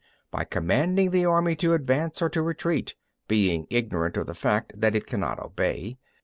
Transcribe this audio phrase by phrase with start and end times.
[0.31, 2.95] (1) By commanding the army to advance or to retreat,
[3.27, 5.99] being ignorant of the fact that it cannot obey.